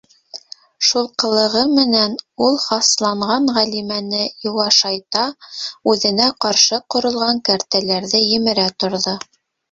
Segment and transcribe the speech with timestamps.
[0.91, 2.13] Шул ҡылығы менән
[2.45, 5.25] ул хасланған Ғәлимәне йыуашайта,
[5.93, 9.15] үҙенә ҡаршы ҡоролған кәртәләрҙе емерә торҙо.